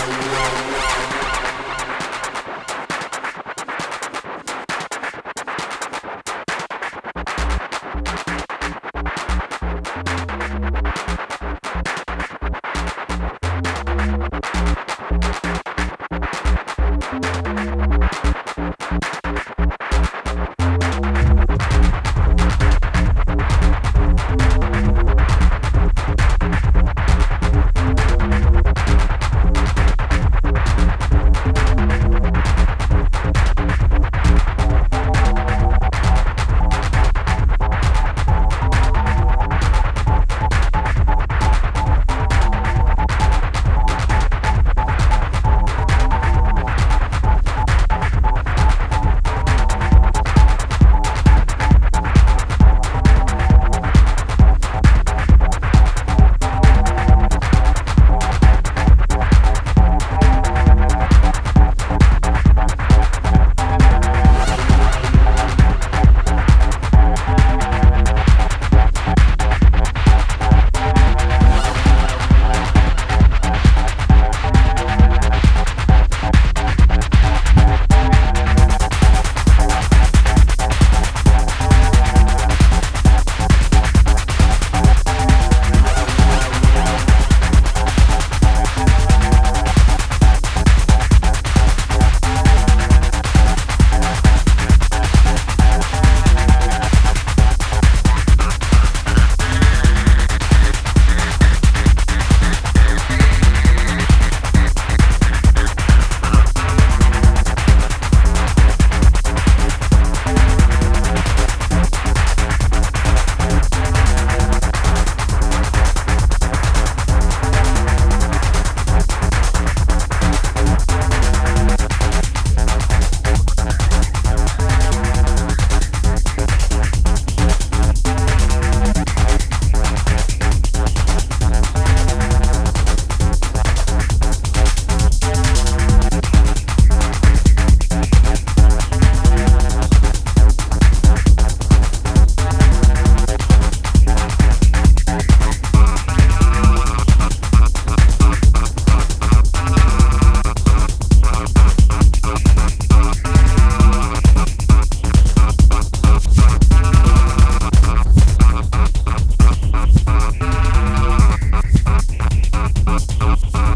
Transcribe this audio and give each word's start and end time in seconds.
Yeah, 0.00 0.06
yeah, 0.08 1.14
yeah. 1.14 1.19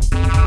Bye. 0.00 0.43